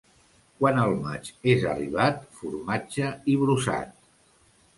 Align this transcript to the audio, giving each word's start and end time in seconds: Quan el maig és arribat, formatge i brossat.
Quan 0.61 0.79
el 0.83 0.95
maig 1.03 1.29
és 1.53 1.65
arribat, 1.73 2.17
formatge 2.39 3.11
i 3.35 3.37
brossat. 3.45 3.95